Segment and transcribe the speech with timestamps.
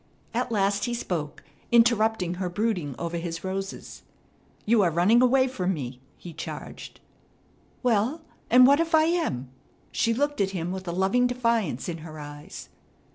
[0.33, 4.01] At last he spoke, interrupting her brooding over his roses.
[4.65, 6.99] "You are running away from me!" he charged.
[7.83, 9.51] "Well, and what if I am?"
[9.91, 12.69] She looked at him with a loving defiance in her eyes.